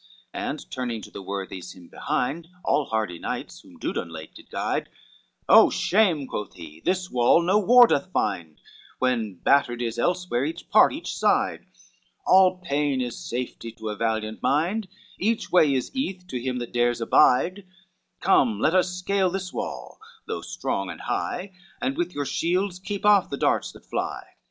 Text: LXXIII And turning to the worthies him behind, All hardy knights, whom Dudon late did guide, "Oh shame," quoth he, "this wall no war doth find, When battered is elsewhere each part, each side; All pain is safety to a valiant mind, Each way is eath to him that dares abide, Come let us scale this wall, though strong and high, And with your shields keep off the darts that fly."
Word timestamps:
LXXIII 0.33 0.49
And 0.49 0.71
turning 0.71 1.01
to 1.03 1.11
the 1.11 1.21
worthies 1.21 1.73
him 1.73 1.87
behind, 1.87 2.47
All 2.63 2.85
hardy 2.85 3.19
knights, 3.19 3.59
whom 3.59 3.77
Dudon 3.77 4.09
late 4.09 4.33
did 4.33 4.49
guide, 4.49 4.89
"Oh 5.47 5.69
shame," 5.69 6.25
quoth 6.25 6.55
he, 6.55 6.79
"this 6.83 7.11
wall 7.11 7.39
no 7.43 7.59
war 7.59 7.85
doth 7.85 8.11
find, 8.11 8.59
When 8.97 9.35
battered 9.35 9.79
is 9.79 9.99
elsewhere 9.99 10.43
each 10.43 10.67
part, 10.71 10.91
each 10.91 11.15
side; 11.15 11.67
All 12.25 12.57
pain 12.57 12.99
is 12.99 13.15
safety 13.23 13.71
to 13.73 13.89
a 13.89 13.95
valiant 13.95 14.41
mind, 14.41 14.87
Each 15.19 15.51
way 15.51 15.71
is 15.71 15.95
eath 15.95 16.25
to 16.29 16.41
him 16.41 16.57
that 16.57 16.73
dares 16.73 16.99
abide, 16.99 17.67
Come 18.21 18.59
let 18.59 18.73
us 18.73 18.91
scale 18.95 19.29
this 19.29 19.53
wall, 19.53 19.99
though 20.25 20.41
strong 20.41 20.89
and 20.89 21.01
high, 21.01 21.51
And 21.79 21.95
with 21.95 22.15
your 22.15 22.25
shields 22.25 22.79
keep 22.79 23.05
off 23.05 23.29
the 23.29 23.37
darts 23.37 23.71
that 23.73 23.85
fly." 23.85 24.25